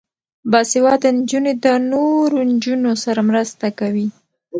[0.51, 4.07] باسواده نجونې د نورو نجونو سره مرسته کوي.